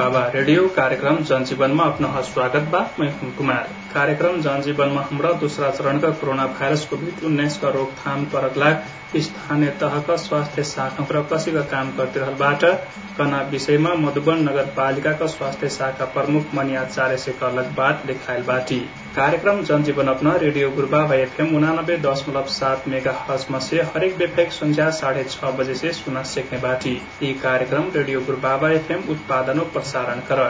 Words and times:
बाबा 0.00 0.20
रेडियो 0.34 0.68
कार्यक्रम 0.68 1.16
जनजीवनमा 1.16 1.84
अपना 1.84 2.20
स्वागत 2.20 2.68
बा। 2.72 2.78
मैं 3.00 3.08
कुमार। 3.38 3.68
कार्यक्रम 3.94 4.40
जनजीवनमा 4.42 5.00
हमरा 5.10 5.32
दूसरा 5.38 5.70
चरणका 5.76 6.10
कोरोना 6.18 6.46
भाइरस 6.48 6.84
कोभिड 6.90 7.24
उन्नाइसका 7.26 7.68
रोकथाम 7.76 8.24
करक 8.34 8.58
स्थानीय 9.18 9.70
तहका 9.80 10.16
स्वास्थ्य 10.24 10.62
शाखा 10.64 11.06
र 11.12 11.22
कसीका 11.32 11.60
काम 11.70 11.90
करतिरहलबाट 11.96 12.64
कना 13.18 13.40
विषयमा 13.50 13.94
मधुबन 14.02 14.44
नगरपालिकाका 14.48 15.26
स्वास्थ्य 15.28 15.68
शाखा 15.76 16.04
प्रमुख 16.16 16.54
मणि 16.54 16.74
आचार्य 16.82 17.16
से 17.24 17.32
करलक 17.40 17.72
बात 17.76 18.04
लेखायल 18.06 18.42
बाटी 18.44 18.78
कार्यक्रम 19.16 19.62
जनजीवन 19.70 20.08
अपना 20.14 20.34
रेडियो 20.44 20.70
गुरुबाबा 20.76 21.14
एफएम 21.16 21.56
उनानब्बे 21.56 21.96
दशमलव 22.06 22.46
सात 22.58 22.88
मेगा 22.88 23.16
हजमा 23.28 23.58
से 23.68 23.82
हरेक 23.94 24.16
बेफेक 24.18 24.52
संध्या 24.52 24.90
साढे 25.00 25.24
छ 25.30 25.52
बजे 25.58 25.74
से 25.82 25.92
सुना 25.94 26.22
सेक्ने 26.34 26.58
बाटी 26.60 26.94
यी 27.22 27.32
कार्यक्रम 27.42 27.90
रेडियो 27.96 28.20
गुरुबाबा 28.30 28.70
एफएम 28.72 29.10
उत्पादन 29.16 29.58
प्रसारण 29.74 30.20
कर 30.30 30.48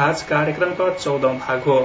आज 0.00 0.22
कार्यक्रम 0.22 0.70
का 0.70 0.88
चौदह 0.94 1.28
भाग 1.28 1.62
हो। 1.62 1.76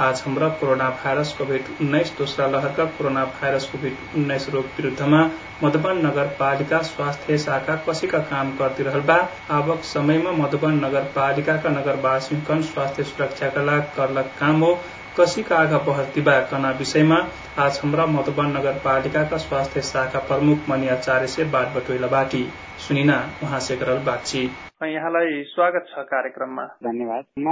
आज 0.00 0.22
हाम्रा 0.26 0.48
कोरोना 0.48 0.88
भाइरस 0.90 1.32
कोभिड 1.38 1.64
उन्नाइस 1.80 2.12
दोस्रा 2.18 2.46
लहरका 2.46 2.84
कोरोना 2.84 3.24
भाइरस 3.24 3.64
कोभिड 3.64 3.96
उन्नाइस 4.16 4.48
रोग 4.48 4.64
विरूद्धमा 4.76 5.20
मधुबन 5.64 5.98
नगरपालिका 6.06 6.78
स्वास्थ्य 6.82 7.38
शाखा 7.38 7.76
कसीका 7.88 8.18
काम 8.18 8.50
करतिरहल 8.56 9.00
बा? 9.00 9.16
आवक 9.50 9.82
समयमा 9.84 10.32
मधुबन 10.32 10.84
नगरपालिकाका 10.84 11.70
नगरवासीकन 11.70 12.62
स्वास्थ्य 12.62 13.02
सुरक्षाका 13.02 13.62
लागि 13.62 13.86
करलक 13.96 14.32
काम 14.40 14.64
हो। 14.64 14.72
कसीका 15.20 15.56
आगा 15.56 15.78
बहर्तिबा 15.78 16.38
कना 16.40 16.70
विषयमा? 16.70 17.18
आज 17.58 17.80
हाम्रा 17.82 18.06
मधुबन 18.06 18.56
नगरपालिकाका 18.56 19.36
स्वास्थ्य 19.36 19.82
शाखा 19.82 20.18
प्रमुख 20.18 20.68
मणि 20.68 20.88
आचार्य 20.88 21.26
से 21.26 21.44
बटोइला 21.44 22.06
बाटी। 22.06 22.42
सुनिना 22.88 23.22
उहाँ 23.42 23.60
से 23.60 23.76
करल 23.76 23.98
बातचीत। 24.02 24.69
यहाँलाई 24.80 25.42
स्वागत 25.44 25.86
छ 25.88 26.02
कार्यक्रममा। 26.10 26.62
धन्यवाद। 26.84 27.24
म 27.38 27.48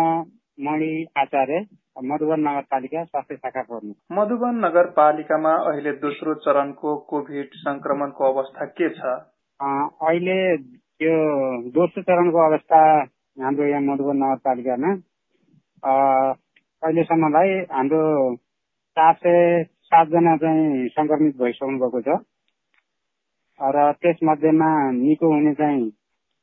मणि 0.59 1.07
आचार्य 1.19 1.59
मधुबन 2.03 2.41
नगरपालिका 2.41 3.03
स्वास्थ्य 3.05 3.37
शाखा 3.37 3.63
प्रमुख। 3.63 3.97
मधुबन 4.13 4.55
नगरपालिकामा 4.65 5.53
अहिले 5.71 5.93
दोस्रो 6.05 6.35
चरणको 6.47 6.95
कोभिड 7.11 7.51
संक्रमणको 7.55 8.25
अवस्था 8.25 8.65
के 8.79 8.89
छ? 8.91 9.13
अहिले 9.61 10.39
यो 11.05 11.13
दोस्रो 11.71 12.03
चरणको 12.03 12.39
अवस्था 12.47 12.81
हाम्रो 13.37 13.67
यहाँ 13.67 13.83
मधुबन 13.83 14.17
नगरपालिकामा। 14.25 14.95
अहिलेसम्मलाई 16.83 17.61
हाम्रो 17.77 18.03
चार 18.97 19.15
सय 19.15 19.63
सातजना 19.85 20.37
चाहिँ 20.37 20.89
संक्रमित 20.89 21.37
भइसक्नु 21.37 21.79
भएको 21.79 22.01
छ। 22.09 22.19
र 23.61 23.93
त्यसमध्येमा 23.93 24.73
निको 24.97 25.35
हुने 25.35 25.55
चाहिँ 25.55 25.91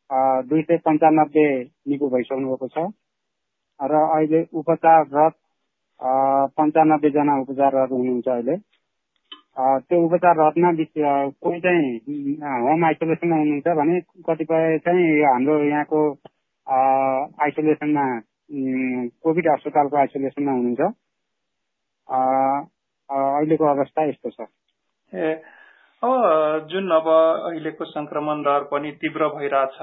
दुई 0.09 0.61
सय 0.61 0.77
पन्चानब्बे 0.85 1.47
निको 1.87 2.09
भइसक्नु 2.09 2.47
भएको 2.47 2.67
छ। 2.67 2.85
र 3.79 3.93
अहिले 4.09 4.41
उपचाररत 4.53 5.33
पन्चानब्बे 6.57 7.09
जना 7.09 7.39
उपचाररत 7.41 7.91
हुनुहुन्छ 7.91 8.27
अहिले। 8.27 8.57
त्यो 9.57 10.01
उपचाररतमा 10.05 10.71
कोही 11.41 11.59
चाहिँ 11.61 12.35
होम 12.61 12.85
आइसोलेसनमा 12.85 13.35
हुनुहुन्छ 13.35 13.75
भने 13.77 13.99
कतिपय 14.27 14.77
चाहिँ 14.85 15.07
हाम्रो 15.23 15.57
यहाँको 15.63 16.01
आइसोलेसनमा 17.43 18.05
कोभिड 19.23 19.47
अस्पतालको 19.47 19.97
आइसोलेसनमा 19.97 20.51
हुनुहुन्छ। 20.51 20.81
अहिलेको 23.09 23.65
अवस्था 23.65 24.03
यस्तो 24.03 24.29
छ। 24.29 24.47
जुन 26.69 26.89
अब 26.91 27.07
अहिलेको 27.09 27.85
संक्रमण 27.85 28.41
दर 28.41 28.63
पनि 28.71 28.91
तीव्र 29.01 29.27
भइरहेछ 29.27 29.77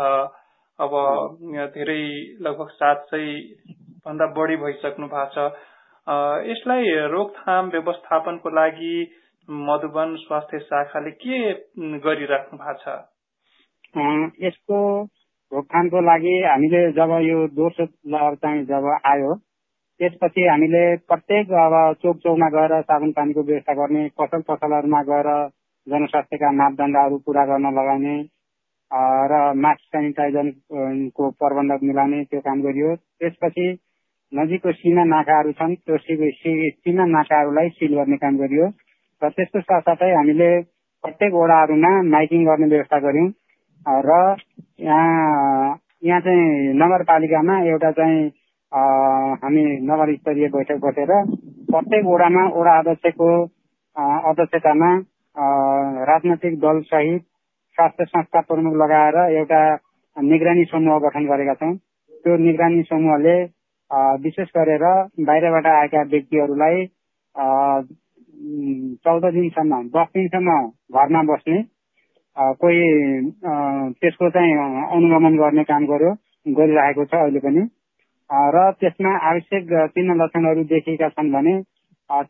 अब 0.78 0.94
धेरै 1.74 2.02
लगभग 2.40 2.68
सात 2.72 3.06
सय 3.06 3.26
भन्दा 4.06 4.26
बढी 4.32 4.56
भइसक्नु 4.56 5.06
भएको 5.06 5.30
छ। 5.34 5.52
यसलाई 6.50 6.94
रोकथाम 7.08 7.68
व्यवस्थापनको 7.68 8.50
लागि 8.50 8.94
मधुबन 9.48 10.14
स्वास्थ्य 10.16 10.58
शाखाले 10.58 11.10
के 11.10 11.38
गरिराख्नु 12.00 12.58
भएको 12.58 12.78
छ? 12.82 12.98
यसको 14.42 14.78
रोकथामको 15.52 16.00
लागि 16.00 16.36
हामीले 16.42 16.82
जब 16.92 17.16
यो 17.22 17.46
दोस्रो 17.54 17.86
लहर 18.08 18.34
चाहिँ 18.34 18.64
जब 18.66 18.92
आयो 19.06 19.34
त्यसपछि 20.00 20.46
हामीले 20.46 20.84
प्रत्येक 21.08 21.50
अब 21.62 21.74
चोक 22.02 22.16
चौकमा 22.18 22.48
गएर 22.48 22.80
साबुन 22.82 23.12
पानीको 23.12 23.42
व्यवस्था 23.42 23.74
गर्ने 23.74 24.08
पसल 24.20 24.40
पसलहरूमा 24.48 25.02
गएर 25.02 25.28
जनस्वास्थ्यका 25.86 26.50
मापदण्डहरू 26.52 27.16
पुरा 27.26 27.44
गर्न 27.44 27.72
लगाउने 27.74 28.16
र 29.30 29.40
मास्क 29.56 29.84
सेनिटाइजरको 29.88 31.30
प्रबन्ध 31.38 31.78
मिलाउने 31.82 32.22
त्यो 32.24 32.40
काम 32.40 32.62
गरियो। 32.62 32.94
त्यसपछि 33.18 33.66
नजिकको 34.32 34.72
सिमा 34.72 35.04
नाकाहरू 35.06 35.52
छन् 35.52 35.74
त्यो 35.76 35.96
सिमा 35.98 37.04
नाकाहरूलाई 37.08 37.68
सिल 37.70 37.94
गर्ने 37.94 38.16
काम 38.16 38.36
गरियो। 38.36 38.66
र 39.22 39.28
त्यसको 39.30 39.60
साथसाथै 39.62 40.10
हामीले 40.14 40.50
प्रत्येक 41.04 41.32
वडाहरूमा 41.34 41.92
माइकिङ 42.08 42.44
गर्ने 42.44 42.66
व्यवस्था 42.66 42.98
गर्यौँ 42.98 43.28
र 44.02 44.10
यहाँ 44.80 45.78
यहाँ 46.04 46.20
चाहिँ 46.20 46.74
नगरपालिकामा 46.74 47.58
एउटा 47.64 47.90
चाहिँ 47.92 48.20
हामी 49.42 49.62
नगर 49.82 50.14
स्तरीय 50.14 50.48
बैठक 50.48 50.78
बसेर 50.80 51.12
प्रत्येक 51.70 52.04
वडामा 52.06 52.44
वडा 52.54 52.78
अध्यक्षको 52.78 53.30
अध्यक्षतामा 54.30 54.90
राजनैतिक 56.02 56.58
दल 56.60 56.80
सहित 56.86 57.22
स्वास्थ्य 57.78 58.04
संस्था 58.04 58.40
प्रमुख 58.48 58.74
लगाएर 58.76 59.16
एउटा 59.32 59.62
निगरानी 60.16 60.64
समूह 60.70 60.98
गठन 61.00 61.26
गरेका 61.26 61.54
छौँ। 61.54 61.74
त्यो 62.24 62.36
निगरानी 62.38 62.82
समूहले 62.84 63.36
विशेष 64.22 64.48
गरेर 64.56 64.84
बाहिरबाट 65.26 65.66
आएका 65.66 66.02
व्यक्तिहरूलाई 66.10 66.86
चौध 69.04 69.24
दिनसम्म 69.34 69.82
दस 69.96 70.08
दिनसम्म 70.16 70.58
घरमा 70.94 71.22
बस्ने 71.32 71.62
कोही 72.62 72.82
त्यसको 74.00 74.30
चाहिँ 74.30 74.56
अनुगमन 74.96 75.36
गर्ने 75.38 75.64
काम 75.70 75.86
गर्यो 75.86 76.12
गरिरहेको 76.46 77.04
छ 77.04 77.14
अहिले 77.14 77.40
पनि। 77.46 77.66
र 78.54 78.70
त्यसमा 78.80 79.12
आवश्यक 79.30 79.72
चिन्ह 79.94 80.14
लक्षणहरू 80.22 80.62
देखिएका 80.68 81.08
छन् 81.08 81.32
भने 81.32 81.54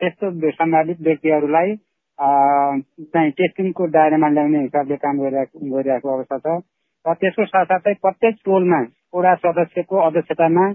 त्यस्तो 0.01 0.31
सम्भावित 0.53 1.01
व्यक्तिहरूलाई 1.01 1.75
चाहिँ 2.23 3.31
टेस्टिङको 3.33 3.87
दायरामा 3.91 4.29
ल्याउने 4.29 4.61
हिसाबले 4.61 4.97
काम 4.97 5.19
गरिरहेको 5.19 5.71
गरिरहेको 5.71 6.09
अवस्था 6.09 6.39
छ। 6.39 6.61
र 7.05 7.15
त्यसको 7.15 7.45
साथसाथै 7.47 7.95
प्रत्येक 8.03 8.35
टोलमा 8.45 8.81
वडा 9.15 9.35
सदस्यको 9.37 9.97
अध्यक्षतामा 10.01 10.67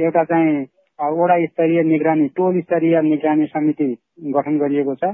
एउटा 0.00 0.24
चाहिँ 0.24 0.54
वडा 0.98 1.36
स्तरीय 1.46 1.82
निगरानी 1.82 2.28
टोल 2.36 2.60
स्तरीय 2.60 3.00
निगरानी 3.02 3.46
समिति 3.46 3.88
गठन 4.34 4.58
गरिएको 4.58 4.94
छ। 4.94 5.12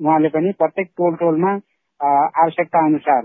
उहाँले 0.00 0.28
पनि 0.28 0.52
प्रत्येक 0.58 0.88
टोल 0.96 1.14
टोलमा 1.16 1.52
आवश्यकता 2.00 2.84
अनुसार 2.86 3.22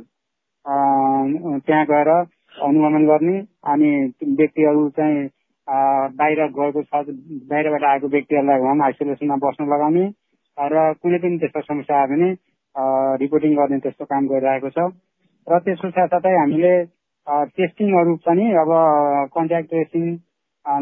त्यहाँ 0.65 1.86
गएर 1.86 2.09
अनुगमन 2.12 3.06
गर्ने 3.07 3.39
अनि 3.71 3.92
व्यक्तिहरू 4.36 4.88
चाहिँ 4.92 5.25
बाहिर 6.19 6.45
गएको 6.51 6.81
छ 6.83 7.04
बाहिरबाट 7.50 7.83
आएको 7.83 8.07
व्यक्तिहरूलाई 8.09 8.59
होम 8.62 8.83
आइसोलेसनमा 8.83 9.36
बस्न 9.44 9.74
लगाउने। 9.74 10.06
र 10.57 10.94
कुनै 11.01 11.18
पनि 11.19 11.38
त्यस्तो 11.38 11.62
समस्या 11.62 11.98
आयो 11.98 12.07
भने 12.07 12.30
रिपोर्टिङ 13.21 13.56
गर्ने 13.56 13.77
त्यस्तो 13.80 14.06
काम 14.06 14.27
गरिरहेको 14.27 14.69
छ। 14.69 14.80
र 15.48 15.59
त्यसको 15.65 15.89
साथसाथै 15.89 16.33
हामीले 16.38 16.74
टेस्टिङहरू 17.57 18.15
पनि 18.25 18.45
अब 18.63 18.71
कन्ट्याक्ट 19.36 19.69
ट्रेसिङ 19.69 20.06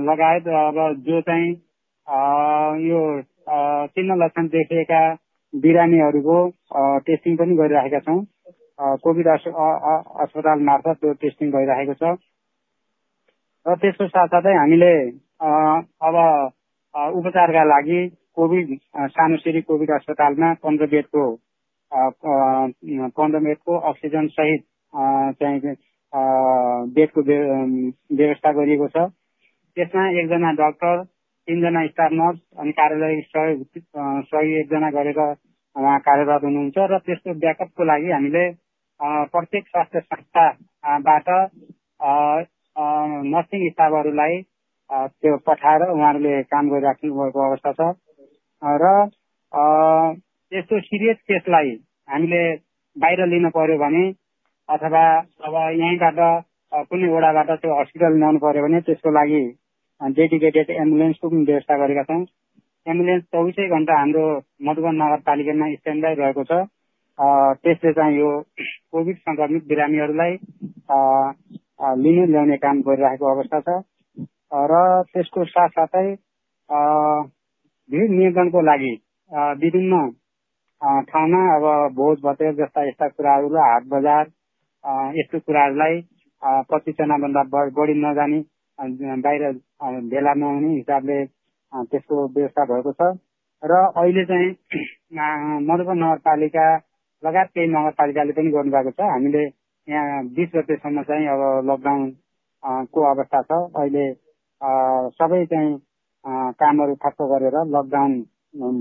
लगायत 0.04 0.48
अब 0.48 0.77
जो 1.06 1.22
चाहिँ 1.22 1.51
यो 2.83 3.01
चिन्ह 3.92 4.16
लक्षण 4.16 4.48
देखिएका 4.56 5.01
बिरामीहरूको 5.54 6.38
टेस्टिङ 7.06 7.36
पनि 7.38 7.56
गरिराखेका 7.56 8.00
छौँ। 8.00 8.19
कोभिड 9.04 9.27
अस्पताल 9.27 10.60
मार्फत 10.63 10.98
त्यो 11.01 11.13
टेस्टिङ 11.22 11.51
भइरहेको 11.51 11.94
छ। 11.94 12.16
र 13.66 13.75
त्यसको 13.81 14.07
साथसाथै 14.07 14.54
हामीले 14.56 14.94
अब 16.01 16.16
उपचारका 17.16 17.63
लागि 17.66 18.01
कोभिड 18.38 18.78
सानो 19.10 19.38
सिरी 19.38 19.62
कोभिड 19.62 19.92
अस्पतालमा 19.96 20.54
पन्ध्र 20.64 20.86
बेडको 20.94 21.24
पन्ध्र 23.18 23.40
बेडको 23.40 23.78
अक्सिजन 23.90 24.28
सहित 24.36 24.64
चाहिँ 25.40 25.76
बेडको 26.96 27.22
व्यवस्था 27.22 28.52
गरिएको 28.52 28.88
छ। 28.88 28.98
त्यसमा 29.78 30.04
एकजना 30.20 30.52
डाक्टर 30.60 31.04
तिनजना 31.48 31.86
स्टाफ 31.88 32.12
नर्स 32.14 32.40
अनि 32.60 32.72
कार्यालय 32.78 33.22
सहयोग 33.24 33.60
सहयोगी 34.30 34.60
एकजना 34.60 34.90
गरेर 34.92 35.20
उहाँ 35.20 35.98
कार्यरत 36.02 36.44
हुनुहुन्छ 36.44 36.78
र 36.92 36.98
त्यसको 37.06 37.34
ब्याकअपको 37.40 37.84
लागि 37.84 38.12
हामीले 38.12 38.46
प्रत्येक 39.34 39.68
स्वास्थ्य 39.68 40.00
संस्थाबाट 40.02 41.28
नर्सिङ 43.34 43.70
स्टाफहरूलाई 43.70 44.42
त्यो 44.90 45.38
पठाएर 45.48 45.82
उहाँहरूले 45.90 46.42
काम 46.54 46.70
गरिराख्नु 46.70 47.14
भएको 47.14 47.40
अवस्था 47.48 47.72
छ। 47.72 47.94
र 48.65 48.94
यस्तो 50.51 50.79
सिरियस 50.81 51.17
केसलाई 51.27 51.69
हामीले 52.07 52.41
बाहिर 52.95 53.25
लिन 53.27 53.50
पर्यो 53.50 53.77
भने 53.77 54.03
अथवा 54.69 55.03
अब 55.47 55.56
यहीँबाट 55.56 56.19
कुनै 56.89 57.09
वडाबाट 57.09 57.50
त्यो 57.62 57.79
हस्पिटल 57.79 58.17
ल्याउनु 58.19 58.39
पर्यो 58.39 58.63
भने 58.63 58.81
त्यसको 58.88 59.12
लागि 59.17 59.44
डेडिकेटेड 60.01 60.69
एम्बुलेन्सको 60.69 61.29
पनि 61.29 61.44
व्यवस्था 61.45 61.77
गरेका 61.77 62.03
छौँ। 62.03 62.23
एम्बुलेन्स 62.85 63.23
चौबिसै 63.35 63.67
घन्टा 63.75 64.00
हाम्रो 64.00 64.25
मधुबन 64.67 64.95
नगरपालिकामा 65.01 65.69
स्ट्यान्ड 65.75 66.03
बाई 66.03 66.15
रहेको 66.15 66.44
छ। 66.44 66.65
त्यसले 67.63 67.94
चाहिँ 67.94 68.17
यो 68.17 68.31
कोभिड 68.91 69.17
सङ्क्रमित 69.17 69.67
बिरामीहरूलाई 69.67 70.33
लिनु 72.03 72.25
ल्याउने 72.31 72.57
काम 72.65 72.81
गरिरहेको 72.89 73.25
अवस्था 73.31 73.59
छ। 73.59 73.79
र 74.71 74.83
त्यसको 75.13 75.45
साथसाथै 75.53 76.07
भिड 77.90 78.12
नियन्त्रणको 78.12 78.62
लागि 78.62 78.94
विभिन्न 79.62 79.98
ठाउँमा 81.10 81.42
अब 81.56 81.66
भोज 81.96 82.20
भतेर 82.26 82.54
जस्ता 82.56 82.88
यस्ता 82.88 83.08
कुराहरूलाई 83.08 83.72
हाट 83.72 83.84
बजार 83.94 84.26
यस्तो 85.20 85.40
कुराहरूलाई 85.40 86.02
पच्चिसजनाभन्दा 86.72 87.44
बढी 87.78 87.94
नजाने 88.02 88.40
बाहिर 89.26 89.52
भेला 90.12 90.34
नहुने 90.34 90.74
हिसाबले 90.76 91.24
त्यसको 91.92 92.26
व्यवस्था 92.36 92.66
भएको 92.66 92.92
छ। 92.92 93.16
र 93.64 93.74
अहिले 93.98 94.26
चाहिँ 94.26 94.50
मधुबन 95.68 95.98
नगरपालिका 96.04 96.66
लगायत 97.24 97.50
केही 97.56 97.68
नगरपालिकाले 97.68 98.34
पनि 98.38 98.52
गर्नुभएको 98.52 98.92
छ। 98.92 99.10
हामीले 99.12 99.44
यहाँ 99.88 100.24
बिस 100.36 100.50
गतेसम्म 100.56 101.02
चाहिँ 101.10 101.28
अब 101.28 101.42
लकडाउन 101.70 102.04
को 102.94 103.00
अवस्था 103.14 103.42
छ? 103.42 103.52
अहिले 103.82 104.06
सबै 105.18 105.46
चाहिँ 105.46 105.74
कामहरू 106.25 106.95
ठप्प 107.04 107.22
गरेर 107.31 107.56
लकडाउन 107.69 108.13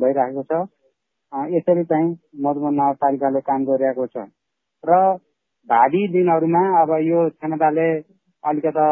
भइरहेको 0.01 0.43
छ। 0.45 0.65
यसरी 1.53 1.85
चाहिँ 1.85 2.11
मधुबन 2.43 2.75
नगरपालिकाले 2.75 3.41
काम 3.49 3.65
गरिरहेको 3.65 4.07
छ। 4.07 4.27
र 4.85 4.99
भावी 5.69 6.07
दिनहरूमा 6.13 6.63
अब 6.81 6.91
यो 7.03 7.29
क्षमताले 7.31 7.89
अलिकता 8.45 8.87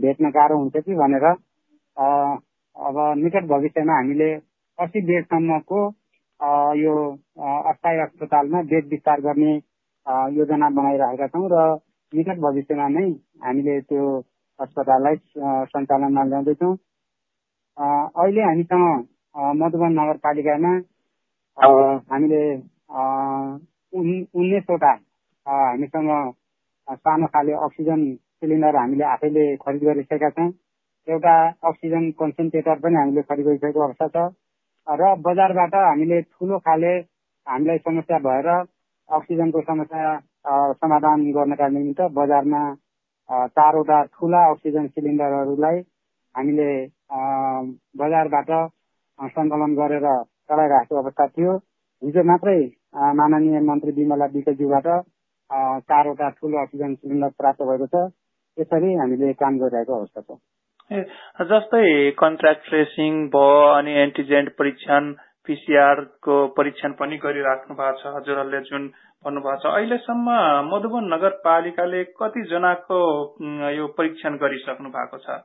भेट्न 0.00 0.30
गाह्रो 0.30 0.58
हुन्छ 0.58 0.84
कि 0.86 0.94
भनेर 0.94 1.26
अब 1.26 2.96
निकट 3.18 3.44
भविष्यमा 3.48 3.96
हामीले 3.96 4.30
अस्सी 4.78 5.00
बेडसम्मको 5.06 5.80
यो 6.76 6.94
अस्थायी 7.70 7.98
अस्पतालमा 8.00 8.62
बेड 8.70 8.86
विस्तार 8.90 9.20
गर्ने 9.20 9.54
योजना 10.36 10.68
बनाइरहेका 10.78 11.26
छौँ 11.34 11.48
र 11.52 11.64
निकट 12.12 12.38
भविष्यमा 12.40 12.88
नै 12.88 13.04
हामीले 13.44 13.80
त्यो 13.82 14.06
अस्पताललाई 14.58 15.16
सञ्चालनमा 15.68 16.24
ल्याउँदैछौँ। 16.24 16.74
अहिले 17.78 18.42
हामीसँग 18.42 19.06
मधुबन 19.60 19.92
नगरपालिकामा 19.98 20.72
हामीले 22.12 22.42
उन्नाइसवटा 23.92 24.92
हामीसँग 25.46 26.10
सानो 26.98 27.26
खाले 27.32 27.52
अक्सिजन 27.66 28.00
सिलिन्डर 28.40 28.76
हामीले 28.76 29.04
आफैले 29.04 29.44
खरिद 29.56 29.82
गरिसकेका 29.84 30.30
छौँ। 30.30 30.48
एउटा 31.08 31.34
अक्सिजन 31.68 32.10
कन्सन्ट्रेटर 32.20 32.78
पनि 32.84 32.96
हामीले 32.96 33.22
खरिद 33.22 33.46
गरिसकेको 33.46 33.80
अवस्था 33.80 34.08
छ। 34.08 34.16
र 34.86 35.14
बजारबाट 35.24 35.74
हामीले 35.74 36.20
ठुलो 36.28 36.58
खाले 36.66 36.92
हामीलाई 37.46 37.78
समस्या 37.78 38.18
भएर 38.26 38.48
अक्सिजनको 39.08 39.60
समस्या 39.62 40.04
समाधान 40.76 41.24
गर्नका 41.32 41.68
निमित्त 41.68 42.00
बजारमा 42.18 42.62
चारवटा 43.56 44.02
ठुला 44.14 44.44
अक्सिजन 44.50 44.86
सिलिन्डरहरूलाई 44.94 45.80
हामीले 46.34 46.68
बजारबाट 48.00 48.50
सङ्कलन 49.32 49.74
गरेर 49.76 50.06
चलाइरहेको 50.48 50.98
अवस्था 50.98 51.26
थियो। 51.28 51.56
हिजो 52.02 52.22
मात्रै 52.24 52.58
माननीय 53.18 53.60
मन्त्री 53.68 53.92
विमला 53.92 54.26
विकज्यूबाट 54.32 54.88
चारवटा 55.88 56.28
ठुलो 56.38 56.62
अक्सिजन 56.62 56.94
सिलिन्डर 56.94 57.36
प्राप्त 57.38 57.62
भएको 57.62 57.86
छ। 57.86 58.08
यसरी 58.56 58.94
हामीले 58.94 59.32
काम 59.42 59.58
गरिरहेको 59.58 59.98
अवस्था 59.98 60.20
छ। 60.22 60.40
जस्तै 61.50 61.84
कन्ट्राक्ट 62.18 62.68
ट्रेसिङ 62.68 63.20
भयो 63.28 63.60
अनि 63.74 63.92
एन्टिजेन्ट 64.00 64.56
परीक्षण 64.58 65.12
पिसिआरको 65.48 66.36
परीक्षण 66.56 66.92
पनि 66.98 67.16
गरिराख्नु 67.22 67.76
भएको 67.76 68.02
छ 68.02 68.14
हजुरहरूले 68.16 68.60
जुन 68.66 68.90
भन्नुभएको 69.24 69.62
छ। 69.62 69.72
अहिलेसम्म 69.72 70.36
मधुबन 70.68 71.08
नगरपालिकाले 71.14 72.02
कतिजनाको 72.18 73.00
यो 73.76 73.86
परीक्षण 73.98 74.36
गरिसक्नु 74.42 74.90
भएको 74.90 75.18
छ? 75.18 75.40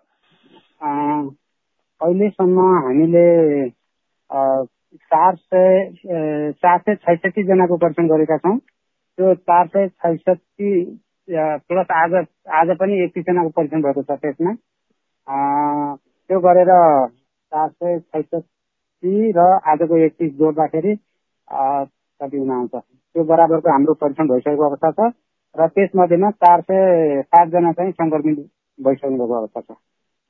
अहिलेसम्म 0.81 2.65
हामीले 2.77 3.27
चार 5.11 5.35
सय 5.35 5.89
चार 6.61 6.77
सय 6.79 6.95
छैसठी 6.95 7.43
जनाको 7.43 7.77
परीक्षण 7.77 8.07
गरेका 8.07 8.37
छौँ। 8.37 8.57
त्यो 8.57 9.33
चार 9.35 9.67
सय 9.67 9.87
छैसठी 9.87 10.69
प्लस 11.27 11.91
आज 11.91 12.13
आज 12.59 12.75
पनि 12.79 13.01
एकतिसजनाको 13.03 13.49
परीक्षण 13.57 13.81
भएको 13.81 14.01
छ 14.03 14.19
त्यसमा। 14.21 14.53
त्यो 16.29 16.39
गरेर 16.39 16.71
चार 17.51 17.69
सय 17.69 17.99
छैसठी 17.99 19.31
र 19.31 19.49
आजको 19.73 19.97
एकतिस 20.05 20.31
जोड्दाखेरि 20.37 20.95
कति 21.47 22.37
आउँछ 22.49 22.71
त्यो 22.75 23.23
बराबरको 23.23 23.71
हाम्रो 23.71 23.93
परीक्षण 24.03 24.27
भइसकेको 24.27 24.69
अवस्था 24.69 24.91
छ 24.91 25.11
र 25.55 25.67
त्यसमध्येमा 25.75 26.31
चार 26.45 26.61
सय 26.61 27.21
सातजना 27.23 27.71
चाहिँ 27.73 27.91
सङ्क्रमित 27.91 28.47
भइसक्नु 28.79 29.17
भएको 29.17 29.33
अवस्था 29.33 29.61
छ। 29.61 29.77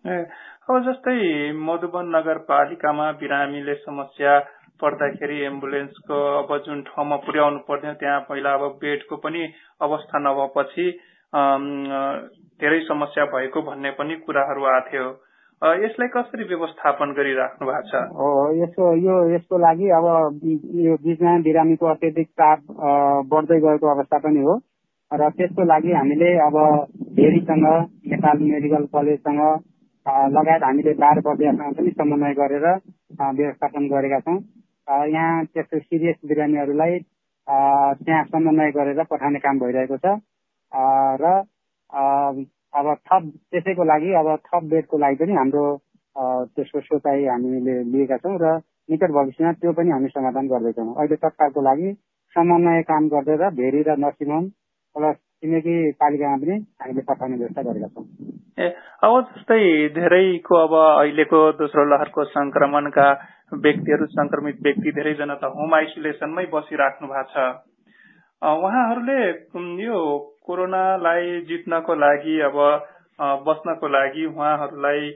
अब 0.06 0.78
जस्तै 0.84 1.52
मधुबन 1.60 2.16
नगरपालिकामा 2.16 3.12
बिरामीले 3.12 3.74
समस्या 3.76 4.40
पर्दाखेरि 4.80 5.38
एम्बुलेन्सको 5.46 6.18
अब 6.38 6.58
जुन 6.66 6.82
ठाउँमा 6.82 7.16
पुर्याउनु 7.26 7.60
पर्थ्यो 7.68 7.94
त्यहाँ 7.94 8.20
पहिला 8.30 8.54
अब 8.54 8.78
बेडको 8.82 9.16
पनि 9.18 9.42
अवस्था 9.82 10.20
नभएपछि 10.20 10.86
धेरै 12.62 12.80
समस्या 12.88 13.26
भएको 13.34 13.62
भन्ने 13.62 13.92
पनि 13.92 14.16
कुराहरू 14.26 14.66
आथ्यो 14.72 15.06
यसलाई 15.82 16.08
कसरी 16.14 16.44
व्यवस्थापन 16.44 17.14
गरिराख्नु 17.18 17.68
भएको 17.68 17.88
छ? 17.90 18.02
यसको 18.62 18.90
यो 19.02 19.16
यसको 19.34 19.58
लागि 19.58 19.90
अब 19.90 20.06
यो 20.82 20.98
बिचमा 21.02 21.38
बिरामीको 21.42 21.86
अत्यधिक 21.88 22.28
चाप 22.32 22.60
बढ्दै 23.32 23.60
गएको 23.62 23.88
अवस्था 23.90 24.18
पनि 24.20 24.42
हो। 24.42 24.60
र 25.12 25.30
त्यसको 25.32 25.64
लागि 25.64 25.92
हामीले 25.94 26.30
अब 26.46 26.56
धेरीसँग 27.18 27.66
नेपाल 28.14 28.38
मेडिकल 28.44 28.86
कलेजसँग 28.94 29.42
लगायत 30.08 30.64
हामीले 30.64 30.94
बाह्र 31.04 31.22
बजेसँग 31.26 31.74
पनि 31.78 31.92
समन्वय 31.92 32.34
गरेर 32.34 32.66
व्यवस्थापन 33.20 33.88
गरेका 33.90 34.20
छौँ। 34.20 34.38
यहाँ 34.88 35.46
त्यस्तो 35.46 35.80
सिरियस 35.80 36.18
बिरामीहरूलाई 36.28 37.00
त्यहाँ 37.48 38.24
समन्वय 38.26 38.72
गरेर 38.72 39.04
पठाउने 39.12 39.40
काम 39.40 39.60
भइरहेको 39.60 39.98
छ। 39.98 40.16
र 41.22 41.26
अब 42.78 42.88
थप 43.08 43.24
त्यसैको 43.52 43.84
लागि 43.84 44.14
अब 44.22 44.28
थप 44.48 44.64
बेडको 44.72 44.98
लागि 44.98 45.16
पनि 45.16 45.34
हाम्रो 45.34 45.66
त्यसको 46.56 46.80
सोचाइ 46.82 47.26
हामीले 47.26 47.76
लिएका 47.92 48.18
छौँ 48.24 48.38
र 48.42 48.56
निकट 48.90 49.12
भविष्यमा 49.12 49.52
त्यो 49.60 49.72
पनि 49.74 49.92
हामी 49.92 50.08
समाधान 50.10 50.48
गर्दैछौँ। 50.48 50.94
अहिले 50.96 51.16
तत्कालको 51.16 51.62
लागि 51.62 51.94
समन्वय 52.36 52.82
काम 52.88 53.08
गरेर 53.10 53.50
भेरी 53.60 53.82
र 53.88 53.96
नर्सिङ 54.00 54.32
होम 54.32 54.46
प्लस 54.96 55.18
छिमेकी 55.44 55.76
पालिकामा 56.02 56.38
पनि 56.44 56.56
हामीले 56.82 57.02
पठाउने 57.08 57.38
व्यवस्था 57.38 57.62
गरेका 57.70 57.88
छौँ। 57.94 58.06
ए 58.58 58.68
अब 59.06 59.14
जस्तै 59.32 59.62
धेरैको 59.96 60.56
अब 60.58 60.74
अहिलेको 60.82 61.42
दोस्रो 61.60 61.84
लहरको 61.94 62.24
संक्रमणका 62.34 63.08
व्यक्तिहरू 63.66 64.06
संक्रमित 64.14 64.58
व्यक्ति 64.64 64.92
धेरैजना 64.98 65.36
त 65.36 65.52
होम 65.58 65.76
आइसोलेसनमै 65.76 66.46
बसिराख्नु 66.54 67.08
भएको 67.08 67.30
छ। 67.34 67.46
उहाँहरूले 68.42 69.22
यो 69.84 70.00
कोरोनालाई 70.46 71.40
जित्नको 71.48 71.96
लागि 71.96 72.40
अब 72.50 72.58
बस्नको 73.46 73.88
लागि 73.94 74.26
उहाँहरूलाई 74.26 75.10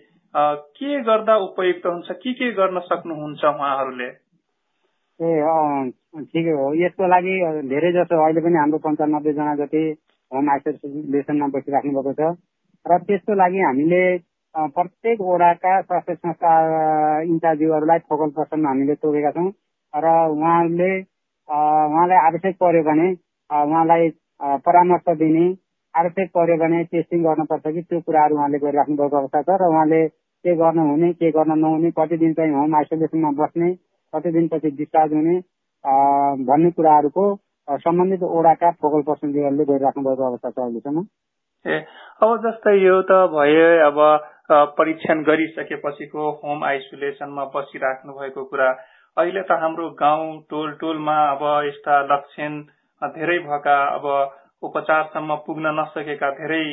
के 0.78 1.02
गर्दा 1.04 1.36
उपयुक्त 1.48 1.86
हुन्छ 1.86 2.18
के 2.22 2.34
के 2.34 2.52
गर्न 2.62 2.80
सक्नुहुन्छ 2.86 3.44
उहाँहरूले? 3.46 4.10
ए 5.20 5.34
ठिकै 6.32 6.54
हो। 6.60 6.66
यसको 6.76 7.08
लागि 7.08 7.36
धेरै 7.74 7.92
जसो 7.94 8.24
अहिले 8.24 8.42
पनि 8.42 8.58
हाम्रो 8.58 8.80
पन्चानब्बेजना 8.86 9.56
जति 9.56 9.84
होम 10.32 10.50
आइसोलेसनमा 10.50 11.48
बसिराख्नु 11.56 11.92
भएको 11.98 12.14
छ। 12.14 12.36
र 12.86 12.98
त्यसको 13.08 13.34
लागि 13.36 13.60
हामीले 13.62 14.04
प्रत्येक 14.76 15.22
वडाका 15.22 15.74
स्वास्थ्य 15.82 16.16
संस्था 16.16 16.52
इन्चार्जीहरूलाई 17.32 18.00
फोकल 18.10 18.30
पर्सन 18.38 18.66
हामीले 18.66 18.96
तोकेका 19.04 19.32
छौँ। 19.32 19.50
र 19.94 20.06
उहाँहरूले 20.36 20.92
उहाँलाई 21.50 22.18
आवश्यक 22.28 22.56
पर्यो 22.64 22.84
भने 22.84 23.08
उहाँलाई 23.50 24.10
परामर्श 24.66 25.16
दिने 25.20 25.46
आवश्यक 25.94 26.30
पर्यो 26.36 26.58
भने 26.58 26.84
टेस्टिङ 26.92 27.24
गर्नुपर्छ 27.24 27.74
कि 27.76 27.82
त्यो 27.82 28.00
कुराहरू 28.08 28.36
उहाँले 28.36 28.60
गरिराख्नु 28.66 28.96
भएको 28.98 29.18
अवस्था 29.18 29.42
छ। 29.42 29.62
र 29.62 29.70
उहाँले 29.72 30.02
के 30.46 30.56
गर्नु 30.58 30.84
हुने 30.90 31.14
के 31.14 31.32
गर्न 31.32 31.60
नहुने 31.60 31.92
कति 31.98 32.18
दिन 32.18 32.34
चाहिँ 32.34 32.54
होम 32.54 32.76
आइसोलेसनमा 32.76 33.32
बस्ने 33.40 33.74
कति 34.14 34.32
दिनपछि 34.32 34.70
डिस्चार्ज 34.78 35.14
हुने 35.14 35.36
भन्ने 36.48 36.72
कुराहरूको 36.78 37.26
सम्बन्धित 37.68 38.24
ओडाका 38.24 38.72
फोकल 38.82 39.02
पर्सनले 39.02 39.66
गरिराख्नु 39.66 40.04
भएको 40.04 40.28
अवस्था 40.28 40.50
छ 40.50 40.60
अहिलेसम्म 40.60 41.06
ए 41.66 41.78
अब 42.22 42.38
जस्तै 42.44 42.76
यो 42.78 43.02
त 43.02 43.18
भयो 43.32 43.68
अब 43.86 44.00
परीक्षण 44.78 45.22
गरिसकेपछिको 45.24 46.30
होम 46.42 46.64
आइसोलेसनमा 46.64 47.46
बसिराख्नु 47.56 48.14
भएको 48.14 48.44
कुरा। 48.46 48.70
अहिले 49.18 49.42
त 49.42 49.58
हाम्रो 49.62 49.90
गाउँ 50.00 50.28
टोल 50.50 50.72
टोलमा 50.82 51.18
अब 51.30 51.44
यस्ता 51.66 52.02
लक्षण 52.12 52.60
धेरै 53.02 53.38
भएका 53.40 53.78
अब 53.96 54.06
उपचारसम्म 54.64 55.36
पुग्न 55.46 55.74
नसकेका 55.80 56.30
धेरै 56.32 56.64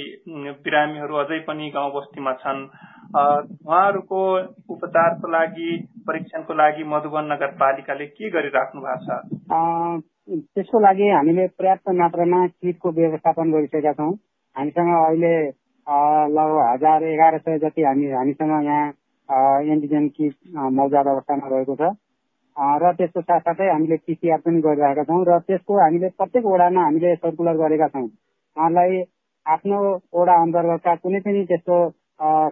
बिरामीहरू 0.64 1.16
अझै 1.16 1.38
पनि 1.46 1.70
गाउँ 1.70 1.92
बस्तीमा 1.94 2.32
छन्। 2.32 2.66
उहाँहरूको 3.14 4.20
उपचारको 4.70 5.28
लागि 5.28 5.70
परीक्षणको 6.08 6.54
लागि 6.54 6.84
मधुबन 6.84 7.32
नगरपालिकाले 7.32 8.06
के 8.08 8.30
गरिराख्नु 8.30 8.80
भएको 8.80 9.04
छ? 9.06 9.20
त्यसको 10.28 10.80
लागि 10.80 11.08
हामीले 11.08 11.46
पर्याप्त 11.58 11.88
मात्रामा 11.98 12.46
किटको 12.46 12.90
व्यवस्थापन 12.92 13.52
गरिसकेका 13.52 13.92
छौँ। 13.92 14.12
हामीसँग 14.56 14.90
अहिले 14.94 15.34
लगभग 16.36 16.58
हजार 16.68 17.04
एघार 17.04 17.38
सय 17.38 17.58
जति 17.58 17.82
हामी 17.82 18.10
हामीसँग 18.12 18.52
यहाँ 18.64 19.62
एन्टिजेन 19.72 20.08
किट 20.16 20.34
मौजाद 20.78 21.06
अवस्थामा 21.08 21.48
रहेको 21.48 21.76
छ। 21.76 21.90
र 22.82 22.92
त्यसको 22.98 23.20
साथसाथै 23.20 23.68
हामीले 23.70 23.96
पिसिआर 24.06 24.40
पनि 24.44 24.60
गरिरहेका 24.60 25.04
छौँ 25.08 25.24
र 25.28 25.38
त्यसको 25.48 25.80
हामीले 25.80 26.08
प्रत्येक 26.18 26.44
वडामा 26.46 26.84
हामीले 26.84 27.14
सर्कुलर 27.16 27.56
गरेका 27.56 27.88
छौँ। 27.88 28.04
उहाँलाई 28.04 29.02
आफ्नो 29.46 29.78
वडा 30.14 30.34
अन्तर्गतका 30.42 30.94
कुनै 31.02 31.20
पनि 31.24 31.44
त्यस्तो 31.50 31.76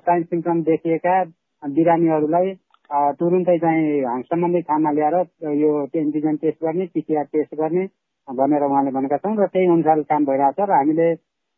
साइन्स 0.06 0.26
सिम्टम 0.30 0.62
देखिएका 0.68 1.16
बिरामीहरूलाई 1.62 2.52
तुरुन्तै 2.90 3.58
चाहिँ 3.58 4.22
सम्बन्धित 4.22 4.64
ठाउँमा 4.64 4.90
ल्याएर 4.92 5.14
यो 5.54 5.70
एन्टिजेन 5.94 6.36
टेस्ट 6.42 6.64
गर्ने 6.64 6.86
पिसिआर 6.94 7.24
टेस्ट 7.32 7.54
गर्ने 7.54 7.84
भनेर 8.28 8.62
उहाँले 8.62 8.90
भनेका 8.90 9.16
छौँ 9.18 9.36
र 9.36 9.46
त्यही 9.46 9.66
अनुसार 9.68 10.02
काम 10.10 10.24
भइरहेको 10.24 10.62
छ 10.62 10.68
र 10.68 10.72
हामीले 10.72 11.08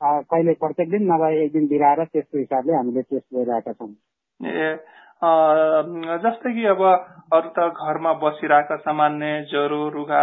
कहिले 0.01 0.53
प्रत्येक 0.55 0.91
दिन 0.91 1.03
नभए 1.13 1.45
एक 1.45 1.53
दिन 1.53 1.67
बिराएर 1.69 2.05
त्यसको 2.07 2.39
हिसाबले 2.39 2.73
हामीले 2.75 3.03
टेस्ट 3.03 3.27
गरिरहेका 3.35 3.73
छौँ। 3.73 3.93
जस्तै 6.25 6.53
कि 6.55 6.65
अब 6.67 6.83
अरू 6.83 7.49
त 7.51 7.69
घरमा 7.77 8.13
बसिरहेका 8.25 8.77
सामान्य 8.79 9.31
ज्वरो 9.51 9.89
रुगा 9.91 10.23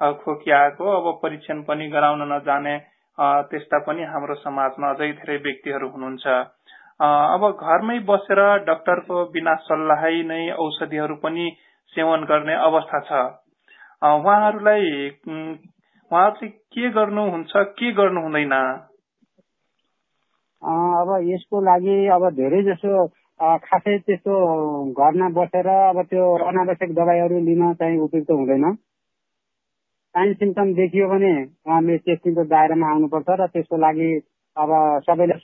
खोकिआएको 0.00 0.84
अब 0.96 1.06
परीक्षण 1.22 1.62
पनि 1.62 1.88
गराउन 1.88 2.22
नजाने 2.32 2.76
त्यस्ता 3.48 3.78
पनि 3.86 4.02
हाम्रो 4.10 4.34
समाजमा 4.42 4.90
अझै 4.90 5.10
धेरै 5.12 5.36
व्यक्तिहरू 5.46 5.88
हुनुहुन्छ। 5.88 6.26
अब 7.02 7.44
घरमै 7.50 7.98
बसेर 8.08 8.40
डाक्टरको 8.66 9.24
बिना 9.30 9.54
सल्लाहै 9.62 10.18
नै 10.26 10.42
औषधिहरू 10.58 11.16
पनि 11.22 11.46
सेवन 11.94 12.24
गर्ने 12.24 12.54
अवस्था 12.66 13.00
छ। 13.08 13.22
उहाँहरूलाई 14.10 14.86
उहाँहरू 15.26 16.34
चाहिँ 16.36 16.52
के 16.74 16.90
गर्नुहुन्छ 16.90 17.64
के 17.78 17.92
गर्नु 17.92 18.22
हुँदैन? 18.22 18.54
अब 20.62 21.10
यसको 21.24 21.60
लागि 21.64 21.98
अब 22.16 22.28
धेरै 22.34 22.62
जसो 22.62 23.06
खासै 23.66 23.98
त्यस्तो 23.98 24.34
घरमा 24.94 25.28
बसेर 25.36 25.68
अब 25.68 26.02
त्यो 26.10 26.24
अनावश्यक 26.48 26.94
दबाईहरू 26.94 27.38
लिन 27.46 27.72
चाहिँ 27.74 27.98
उपयुक्त 27.98 28.30
हुँदैन। 28.30 28.74
साइन 30.14 30.34
सिम्टम 30.34 30.72
देखियो 30.74 31.08
भने 31.08 31.32
उहाँले 31.42 31.96
टेस्टिङको 32.06 32.44
दायरामा 32.48 32.90
आउनुपर्छ 32.90 33.40
र 33.40 33.46
त्यसको 33.48 33.76
लागि 33.76 34.10
अब 34.56 34.70
सबैले 35.04 35.34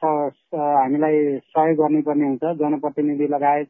हामीलाई 0.54 1.16
सहयोग 1.40 1.76
गर्नुपर्ने 1.78 2.26
हुन्छ। 2.28 2.44
जनप्रतिनिधि 2.60 3.26
लगायत 3.34 3.68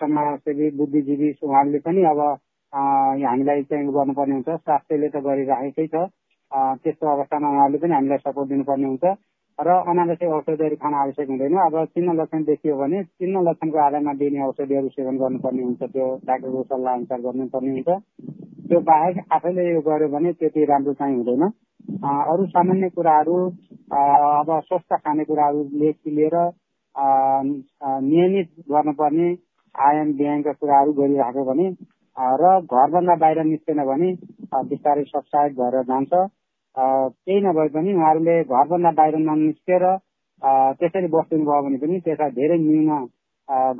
समाजसेवी 0.00 0.70
बुद्धिजीवी 0.78 1.28
उहाँहरूले 1.42 1.78
पनि 1.84 2.02
अब 2.12 2.20
हामीलाई 2.72 3.62
चाहिँ 3.62 3.92
गर्नुपर्ने 3.92 4.34
हुन्छ। 4.34 4.48
स्वास्थ्यले 4.48 5.08
त 5.08 5.16
गरिराखेकै 5.26 5.86
छ। 5.86 6.08
त्यस्तो 6.82 7.06
अवस्थामा 7.06 7.48
उहाँहरूले 7.52 7.78
पनि 7.84 7.94
हामीलाई 7.94 8.18
सपोर्ट 8.24 8.48
दिनुपर्ने 8.48 8.86
हुन्छ। 8.86 9.04
र 9.58 9.68
अनावश्यक 9.92 10.30
औषधिहरू 10.36 10.76
खान 10.80 10.94
आवश्यक 10.94 11.28
हुँदैन। 11.28 11.56
अब 11.60 11.76
चिन्ह 11.92 12.12
लक्षण 12.16 12.42
देखियो 12.48 12.76
भने 12.76 13.02
चिन्ह 13.04 13.40
लक्षणको 13.48 13.78
आधारमा 13.84 14.12
दिने 14.20 14.40
औषधिहरू 14.46 14.88
सेवन 14.96 15.16
गर्नुपर्ने 15.20 15.62
हुन्छ। 15.62 15.82
त्यो 15.92 16.06
डाक्टरको 16.28 16.62
सल्लाह 16.72 16.94
अनुसार 16.94 17.20
गर्नुपर्ने 17.28 17.70
हुन्छ। 17.76 17.88
त्यो 18.68 18.80
बाहेक 18.88 19.16
आफैले 19.32 19.64
यो 19.72 19.80
गर्यो 19.88 20.08
भने 20.16 20.32
त्यति 20.40 20.64
राम्रो 20.72 20.92
चाहिँ 21.00 21.16
हुँदैन। 21.16 21.44
अरू 22.32 22.46
सामान्य 22.52 22.88
कुराहरू 22.96 23.36
अब 23.88 24.48
स्वस्थ 24.60 24.94
खानेकुराहरूले 24.94 25.90
लिएर 26.16 26.36
नियमित 28.04 28.48
गर्नुपर्ने 28.70 29.28
आयाम 29.74 30.08
व्यायामका 30.18 30.52
कुराहरू 30.52 30.92
गरिरहेको 30.92 31.44
भने 31.44 31.68
र 32.40 32.50
घरभन्दा 32.60 33.14
बाहिर 33.22 33.42
निस्केन 33.44 33.84
भने 33.86 34.12
बिस्तारै 34.70 35.04
सबसाइड 35.04 35.54
भएर 35.58 35.82
जान्छ। 35.90 36.12
केही 36.76 37.40
नभए 37.40 37.68
पनि 37.74 37.94
उहाँहरूले 37.94 38.36
घरभन्दा 38.44 38.90
बाहिर 39.00 39.16
ननिस्केर 39.20 39.84
त्यसरी 40.80 41.08
बस्नु 41.14 41.44
भयो 41.44 41.62
भने 41.66 41.78
पनि 41.84 42.00
त्यसलाई 42.08 42.30
धेरै 42.40 42.58
न्यून 42.64 43.06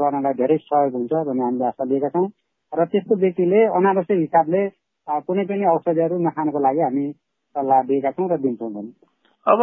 गर्नलाई 0.00 0.38
धेरै 0.42 0.58
सहयोग 0.58 0.94
हुन्छ 0.94 1.25
भन्ने 1.30 1.44
हामीले 1.44 1.66
आशा 1.66 1.84
लिएका 1.90 2.08
छौँ। 2.14 2.28
र 2.72 2.84
त्यस्तो 2.92 3.16
व्यक्तिले 3.25 3.64
अनावश्यक 3.80 4.18
हिसाबले 4.18 4.62
कुनै 5.26 5.44
पनि 5.50 5.64
औषधिहरू 5.75 6.22
नखानको 6.28 6.64
लागि 6.68 6.86
हामी 6.86 7.10
सल्लाह 7.54 7.82
दिएका 7.90 8.10
छौँ 8.16 8.28
र 8.30 8.40
दिन्छौँ 8.46 8.72
भने 8.72 9.05
अब 9.46 9.60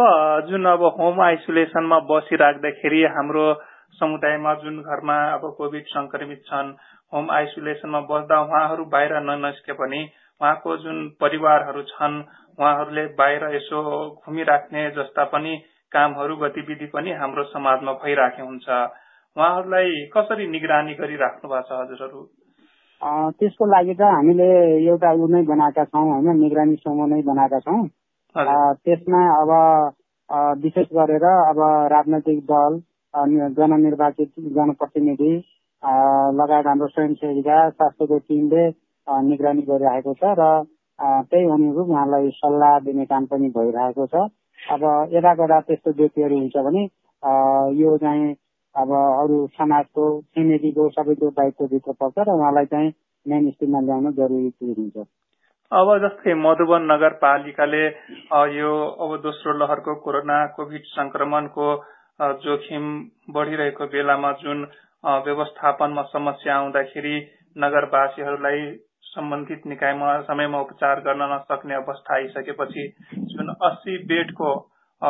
जुन 0.48 0.64
अब 0.64 0.82
होम 0.98 1.20
आइसोलेसनमा 1.20 1.98
बसिराख्दाखेरि 2.08 3.00
हाम्रो 3.14 3.42
समुदायमा 3.94 4.54
जुन 4.54 4.78
घरमा 4.82 5.16
अब 5.32 5.42
कोभिड 5.58 5.84
संक्रमित 5.86 6.40
छन् 6.46 6.70
होम 7.12 7.30
आइसोलेसनमा 7.30 8.00
बस्दा 8.08 8.40
उहाँहरू 8.40 8.84
बाहिर 8.94 9.12
ननिस्के 9.20 9.72
पनि 9.72 10.00
उहाँको 10.40 10.76
जुन 10.76 11.08
परिवारहरू 11.20 11.82
छन् 11.90 12.16
उहाँहरूले 12.58 13.04
बाहिर 13.18 13.44
यसो 13.56 13.82
घुमिराख्ने 14.24 14.84
जस्ता 14.90 15.24
पनि 15.24 15.52
कामहरू 15.92 16.36
गतिविधि 16.36 16.86
पनि 16.94 17.12
हाम्रो 17.14 17.44
समाजमा 17.44 17.92
भइराखेको 18.04 18.46
हुन्छ। 18.48 18.68
उहाँहरूलाई 19.36 19.90
कसरी 20.16 20.46
निगरानी 20.46 20.94
गरिराख्नु 20.94 21.50
भएको 21.50 21.68
छ 21.68 21.80
हजुरहरू? 21.80 22.22
त्यसको 23.36 23.66
लागि 23.66 23.94
त 23.94 24.08
हामीले 24.14 24.48
एउटा 24.88 25.12
ऊ 25.12 25.28
नै 25.28 25.42
बनाएका 25.44 25.84
छौँ 25.84 26.06
होइन? 26.08 26.40
निगरानी 26.40 26.76
समूह 26.76 27.06
नै 27.06 27.20
बनाएका 27.28 27.60
छौँ। 27.68 27.84
त्यसमा 28.36 29.22
अब 29.34 29.50
विशेष 30.62 30.86
गरेर 30.92 31.24
अब 31.24 31.58
राजनैतिक 31.92 32.38
दल 32.50 32.80
जननिर्वाचित 33.58 34.30
जनप्रतिनिधि 34.56 35.32
लगायत 36.38 36.66
हाम्रो 36.66 36.86
स्वयंसेविका 36.88 37.58
स्वास्थ्यको 37.70 38.18
टिमले 38.18 38.68
निगरानी 39.28 39.62
गरिरहेको 39.62 40.14
छ 40.14 40.34
र 40.38 40.48
त्यही 40.98 41.50
अनुरूप 41.50 41.88
उहाँलाई 41.88 42.30
सल्लाह 42.34 42.78
दिने 42.80 43.04
काम 43.06 43.24
पनि 43.26 43.48
भइरहेको 43.56 44.06
छ। 44.06 44.26
अब 44.58 44.82
यता 45.14 45.34
गएर 45.34 45.60
त्यस्तो 45.60 45.90
व्यक्तिहरू 45.96 46.38
हुन्छ 46.38 46.56
भने 46.66 46.82
यो 47.82 47.96
चाहिँ 47.98 48.34
अब 48.74 48.92
अरू 48.98 49.46
समाजको 49.58 50.04
छिमेकीको 50.34 50.88
सबैको 50.90 51.30
दायित्वभित्र 51.38 51.92
पर्छ 52.00 52.18
र 52.18 52.30
उहाँलाई 52.34 52.66
चाहिँ 52.72 52.92
मेन 53.26 53.50
स्ट्रिममा 53.50 53.80
ल्याउन 53.80 54.12
जरुरी 54.12 54.52
हुन्छ। 54.62 55.06
अब 55.72 55.88
जस्तै 55.98 56.34
मधुबन 56.36 56.82
नगरपालिकाले 56.86 57.84
यो 58.52 58.72
अब 58.98 59.12
दोस्रो 59.20 59.52
लहरको 59.54 59.94
कोरोना 60.00 60.36
कोभिड 60.54 60.84
संक्रमणको 60.88 61.68
जोखिम 62.40 62.84
बढिरहेको 63.30 63.86
बेलामा 63.88 64.30
जुन 64.38 64.60
व्यवस्थापनमा 65.22 66.02
समस्या 66.08 66.56
आउँदाखेरि 66.56 67.14
नगरवासीहरूलाई 67.56 68.60
सम्बन्धित 69.06 69.66
निकायमा 69.66 70.12
समयमा 70.22 70.60
उपचार 70.60 71.00
गर्न 71.00 71.26
नसक्ने 71.32 71.74
अवस्था 71.76 72.14
आइसकेपछि 72.14 72.86
जुन 73.26 73.54
अस्सी 73.62 73.96
बेडको 74.06 74.54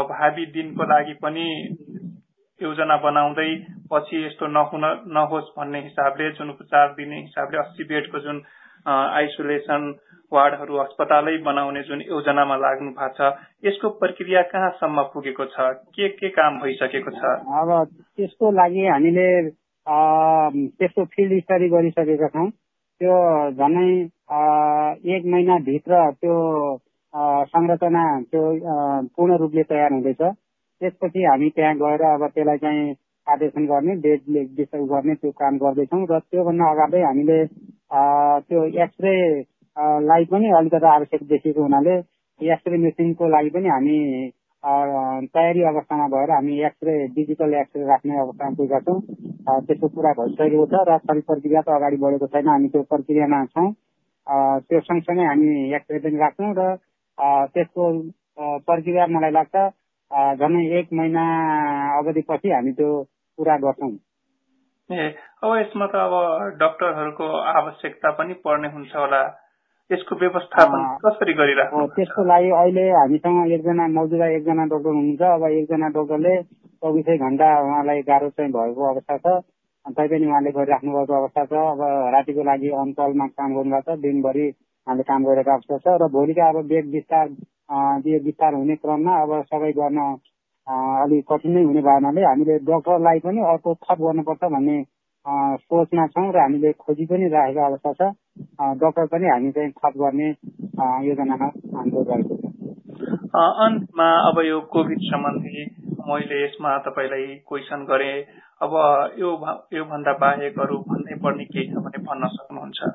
भावी 0.08 0.46
दिनको 0.52 0.84
लागि 0.86 1.14
पनि 1.20 1.46
योजना 2.60 2.96
बनाउँदै 3.02 3.50
पछि 3.90 4.24
यस्तो 4.24 4.46
नहुन 4.52 4.90
नहोस् 5.12 5.52
भन्ने 5.54 5.82
हिसाबले 5.82 6.30
जुन 6.32 6.50
उपचार 6.50 6.92
दिने 6.94 7.20
हिसाबले 7.20 7.58
अस्सी 7.58 7.84
बेडको 7.86 8.18
जुन 8.22 8.42
आइसोलेसन 8.88 9.92
वार्डहरू 10.32 10.76
अस्पतालै 10.84 11.36
बनाउने 11.46 11.82
जुन 11.88 12.00
योजनामा 12.02 12.56
लाग्नु 12.64 12.90
भएको 12.98 13.08
छ 13.16 13.30
यसको 13.66 13.88
प्रक्रिया 14.00 14.42
कहाँसम्म 14.52 15.02
पुगेको 15.14 15.44
छ? 15.44 15.56
के 15.94 16.08
के 16.18 16.28
काम 16.38 16.58
भइसकेको 16.60 17.10
छ? 17.10 17.22
अब 17.60 17.70
त्यसको 18.16 18.50
लागि 18.60 18.86
हामीले 18.86 19.28
त्यसको 19.86 21.04
फिल्ड 21.14 21.40
स्टडी 21.42 21.68
गरिसकेका 21.68 22.28
छौँ। 22.34 22.48
त्यो 23.00 23.14
झनै 23.52 23.88
एक 25.16 25.22
महिनाभित्र 25.32 26.02
त्यो 26.20 26.36
संरचना 27.54 28.04
त्यो 28.30 28.42
पूर्ण 29.16 29.36
रूपले 29.38 29.62
तयार 29.70 29.92
हुँदैछ। 29.92 30.22
त्यसपछि 30.22 31.24
हामी 31.24 31.48
त्यहाँ 31.56 31.74
गएर 31.82 32.02
अब 32.12 32.26
त्यसलाई 32.26 32.58
चाहिँ 32.64 32.94
आदेशन 33.26 33.66
गर्ने 33.66 33.94
बेड 34.04 34.20
विषय 34.58 34.86
गर्ने 34.92 35.14
त्यो 35.14 35.30
काम 35.42 35.58
गर्दैछौँ। 35.58 36.06
र 36.10 36.18
त्योभन्दा 36.18 36.70
अगाडि 36.72 37.00
हामीले 37.02 37.38
त्यो 38.48 38.64
एक्सरे 38.84 39.14
लाई 39.76 40.24
पनि 40.30 40.50
अलिकति 40.58 40.86
आवश्यक 40.86 41.22
देखिएको 41.28 41.62
हुनाले 41.62 41.94
एक्सरे 42.40 42.78
मेसिनको 42.78 43.28
लागि 43.28 43.50
पनि 43.50 43.68
हामी 43.68 43.98
तयारी 44.64 45.62
अवस्थामा 45.68 46.06
भएर 46.08 46.30
हामी 46.30 46.60
एक्सरे 46.66 46.92
डिजिटल 47.14 47.54
एक्सरे 47.54 47.84
राख्ने 47.86 48.18
अवस्थामा 48.20 48.54
पुगेका 48.56 48.80
छौँ। 48.80 49.00
त्यसको 49.66 49.88
कुरा 49.96 50.12
भइसकेको 50.18 50.66
छ 50.66 50.80
र 50.88 50.96
खरिद 51.04 51.24
प्रक्रिया 51.26 51.60
त 51.60 51.68
अगाडि 51.76 51.96
बढेको 52.04 52.26
छैन। 52.32 52.48
हामी 52.48 52.68
त्यो 52.72 52.82
प्रक्रियामा 52.92 53.44
छौँ। 53.52 53.68
त्यो 54.68 54.80
सँगसँगै 54.80 55.24
हामी 55.26 55.50
एक्सरे 55.76 55.98
पनि 56.06 56.16
राख्छौँ 56.24 56.52
र 56.58 56.62
त्यसको 57.52 57.84
प्रक्रिया 58.64 59.06
मलाई 59.06 59.30
लाग्छ 59.36 59.56
झन् 60.40 60.56
एक 60.80 60.88
महिना 60.92 61.24
अवधिपछि 61.98 62.50
हामी 62.50 62.72
त्यो 62.72 62.90
पुरा 63.38 63.56
गर्छौँ। 63.64 63.92
ए 64.90 65.14
अब 65.44 65.50
यसमा 65.58 65.86
त 65.92 65.94
अब 66.08 66.14
डक्टरहरूको 66.60 67.26
आवश्यकता 67.52 68.10
पनि 68.18 68.34
पर्ने 68.44 68.68
हुन्छ 68.74 68.92
होला। 68.96 69.22
यसको 69.90 70.16
व्यवस्थापन 70.20 70.82
कसरी 71.04 71.32
गरिराख्नु 71.38 71.86
त्यसको 71.96 72.22
लागि 72.24 72.50
अहिले 72.58 72.84
हामीसँग 72.90 73.52
एकजना 73.52 73.86
मौजुदा 73.96 74.26
एकजना 74.36 74.64
डक्टर 74.72 74.94
हुनुहुन्छ। 74.96 75.22
अब 75.30 75.44
एकजना 75.48 75.88
डक्टरले 75.96 76.34
चौबिसै 76.82 77.16
घन्टा 77.26 77.48
उहाँलाई 77.64 78.00
गाह्रो 78.08 78.28
चाहिँ 78.36 78.52
भएको 78.52 78.86
अवस्था 78.90 79.16
छ। 79.24 79.34
तैपनि 79.98 80.26
उहाँले 80.26 80.50
गरिराख्नु 80.56 80.92
भएको 80.92 81.14
अवस्था 81.14 81.44
छ। 81.44 81.52
अब 81.72 81.82
रातिको 82.14 82.42
लागि 82.50 82.68
अनकलमा 82.82 83.26
काम 83.36 83.54
गर्नुभएको 83.56 83.92
छ। 83.92 84.00
दिनभरि 84.00 84.46
उहाँले 84.48 85.02
काम 85.10 85.24
गरेको 85.24 85.50
अवस्था 85.52 85.78
छ। 85.84 85.98
र 86.02 86.08
भोलिका 86.16 86.48
अब 86.48 86.64
बेड 86.72 86.90
विस्तार 86.96 87.28
यो 88.08 88.18
विस्तार 88.24 88.54
हुने 88.54 88.76
क्रममा 88.80 89.20
अब 89.22 89.30
सबै 89.52 89.72
गर्न 89.76 90.00
अलिक 91.04 91.24
कठिन 91.28 91.52
नै 91.52 91.62
हुने 91.62 91.80
भएनाले 91.84 92.22
हामीले 92.24 92.58
डक्टरलाई 92.64 93.18
पनि 93.20 93.40
अर्को 93.52 93.74
थप 93.84 93.98
गर्नुपर्छ 94.00 94.44
भन्ने 94.56 94.82
सोचमा 95.60 96.06
छौँ 96.08 96.28
र 96.32 96.38
हामीले 96.40 96.72
खोजी 96.80 97.06
पनि 97.06 97.28
राखेको 97.28 97.66
अवस्था 97.66 97.92
छ। 98.00 98.14
डक्टर 98.76 99.06
पनि 99.06 99.28
हामी 99.28 99.50
चाहिँ 99.52 99.70
थप 99.72 99.96
गर्ने 99.96 100.28
योजनामा 101.06 101.46
हाम्रो 101.74 102.02
रहेको 102.08 102.36
छ। 102.36 103.42
अन्तमा 103.64 104.08
अब 104.28 104.40
यो 104.44 104.60
कोभिड 104.72 104.98
सम्बन्धी 105.04 105.64
मैले 106.08 106.44
यसमा 106.44 106.76
तपाईँलाई 106.78 107.26
क्वेसन 107.48 107.84
गरेँ 107.84 108.16
अब 108.60 108.72
यो 109.18 109.30
योभन्दा 109.74 110.12
बाहेक 110.18 110.58
अरू 110.60 110.78
भन्नै 110.88 111.18
पर्ने 111.18 111.44
केही 111.46 111.66
छ 111.68 111.84
भने 111.84 112.02
भन्न 112.02 112.28
सक्नुहुन्छ। 112.32 112.92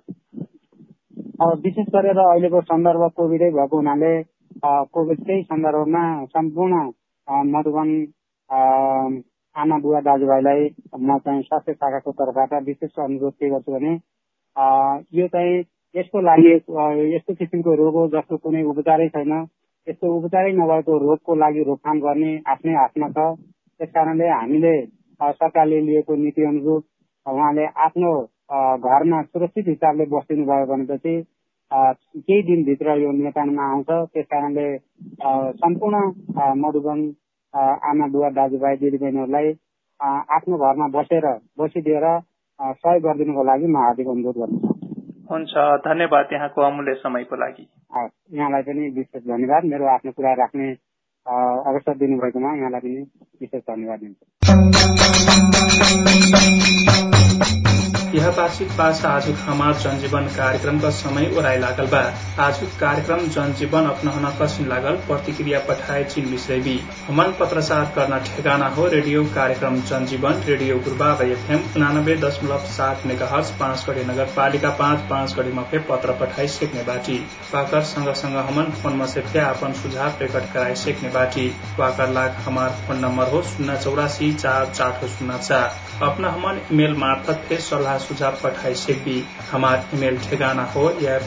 विशेष 1.63 1.87
गरेर 1.93 2.19
अहिलेको 2.19 2.61
सन्दर्भ 2.63 3.03
कोभिडै 3.15 3.49
भएको 3.51 3.77
हुनाले 3.77 4.13
कोभिडकै 4.93 5.41
सन्दर्भमा 5.43 6.03
सम्पूर्ण 6.27 6.81
मधुबन 7.49 7.89
आमा 9.55 9.77
बुवा 9.79 9.99
दाजुभाइलाई 10.01 10.69
म 10.99 11.17
चाहिँ 11.19 11.41
स्वास्थ्य 11.41 11.73
शाखाको 11.73 12.11
तर्फबाट 12.11 12.53
विशेष 12.63 12.99
अनुरोध 12.99 13.33
के 13.33 13.49
गर्छु 13.49 13.71
भने 13.71 13.93
यो 14.59 15.27
चाहिँ 15.33 15.63
यसको 15.95 16.21
लागि 16.21 16.51
यस्तो 17.15 17.33
किसिमको 17.33 17.75
रोग 17.81 17.95
हो 17.95 18.07
जसको 18.15 18.37
कुनै 18.37 18.63
उपचारै 18.71 19.07
छैन। 19.15 19.31
यस्तो 19.87 20.13
उपचारै 20.17 20.51
नभएको 20.53 20.97
रोगको 21.03 21.35
लागि 21.35 21.63
रोकथाम 21.69 21.99
गर्ने 21.99 22.31
आफ्नै 22.53 22.73
हातमा 22.75 23.07
छ। 23.09 23.27
त्यस 23.79 23.89
कारणले 23.95 24.27
हामीले 24.29 24.73
सरकारले 25.21 25.79
लिएको 25.87 26.15
नीति 26.15 26.43
अनुरूप 26.51 26.83
उहाँले 27.25 27.65
आफ्नो 27.85 28.11
घरमा 28.83 29.21
सुरक्षित 29.23 29.67
हिसाबले 29.67 30.05
बसिदिनु 30.13 30.45
भयो 30.51 30.65
भनेपछि 30.73 31.15
केही 31.71 32.41
दिनभित्र 32.43 32.97
यो 33.01 33.11
नियन्त्रणमा 33.11 33.63
आउँछ। 33.71 33.89
त्यस 34.13 34.25
कारणले 34.33 34.67
सम्पूर्ण 35.63 36.03
मधुबन 36.61 36.99
आमा 37.89 38.07
बुवा 38.13 38.29
दाजुभाइ 38.37 38.75
दिदीबहिनीहरूलाई 38.83 39.53
आफ्नो 40.37 40.57
घरमा 40.57 40.87
बसेर 40.95 41.25
बसिदिएर 41.59 42.05
सहयोग 42.59 43.03
गरिदिनुको 43.03 43.43
लागि 43.43 43.67
म 43.67 43.77
हार्दिक 43.77 44.07
अनुरोध 44.07 44.37
गर्छु 44.37 44.69
हुन्छ 45.31 45.53
धन्यवाद 45.85 46.29
यहाँको 46.33 46.61
अमूल्य 46.61 46.93
समयको 46.93 47.35
लागि। 47.35 47.63
यहाँलाई 48.33 48.61
पनि 48.61 48.89
विशेष 48.89 49.23
धन्यवाद। 49.23 49.65
मेरो 49.65 49.85
आफ्नो 49.85 50.11
कुरा 50.11 50.33
राख्ने 50.33 50.67
अवसर 51.25 51.97
दिनुभएकोमा 51.97 52.51
यहाँलाई 52.55 52.81
पनि 52.81 53.01
विशेष 53.41 53.61
धन्यवाद 53.63 53.99
दिन्छु। 53.99 54.25
बातचीत 58.09 58.67
पासा 58.77 59.09
आज 59.09 59.27
हमार 59.39 59.73
जनजीवन 59.79 60.27
कार्यक्रम 60.35 60.79
का 60.79 60.89
समय 60.89 61.29
ओराई 61.37 61.57
लागल 61.57 61.87
बा। 61.87 61.99
आज 62.43 62.59
कार्यक्रम 62.79 63.19
जनजीवन 63.27 63.85
अपनाहन 63.85 64.25
कसिन 64.39 64.67
लागल 64.67 64.95
प्रतिक्रिया 65.07 65.59
पठाए 65.59 66.03
चिन 66.03 66.27
मिश्रेबी। 66.29 66.73
हमन 67.07 67.33
पत्रचार 67.39 67.91
करना 67.95 68.17
ठेगाना 68.27 68.67
हो 68.67 68.87
रेडियो 68.87 69.23
कार्यक्रम 69.35 69.79
जनजीवन 69.81 70.41
रेडियो 70.47 70.77
गुरुबाब 70.79 71.21
एफएम 71.21 71.61
उनानब्बे 71.75 72.15
दशमलव 72.15 72.65
सात 72.69 73.05
मेगा 73.05 73.27
हर्स 73.31 73.51
पाँच 73.59 73.83
कड़ी 73.85 74.03
नगर 74.03 74.33
पालिका 74.35 74.69
पाँच 74.79 75.05
पाँच 75.09 75.33
कड़ी 75.33 75.51
मफे 75.53 75.79
पत्र 75.89 76.17
पठाई 76.21 76.47
सेक्ने 76.49 76.83
बाटी। 76.83 77.19
वाकर 77.53 77.83
सँग 77.83 78.13
सँग 78.13 78.37
हमन 78.49 78.71
फोन 78.81 78.97
मसेफे 79.01 79.39
अपन 79.41 79.73
सुझाव 79.81 80.17
रेकर्ड 80.21 80.51
कराई 80.53 80.75
सेक्ने 80.77 81.09
बाटी। 81.09 81.47
वाकर 81.79 82.09
लाख 82.09 82.41
हमार 82.47 82.69
फोन 82.87 83.05
नम्बर 83.05 83.31
हो 83.31 83.41
शून्य 83.51 83.77
चौरासी 83.77 84.33
चार 84.35 84.65
चार 84.73 85.07
शून्य 85.09 85.39
चार। 85.39 86.03
अपना 86.03 86.29
हमन 86.31 86.59
ईमेल 86.71 86.93
मार्फत 86.97 87.45
फिर 87.49 87.59
सलाह 87.61 87.97
सुझाव 87.99 88.37
पठाई 88.43 88.75
सेक्बी 88.75 89.27
हमार 89.51 89.85
ईमेल 89.95 90.19
ठेगाना 90.19 90.63
हो 90.63 90.89
at 90.89 91.21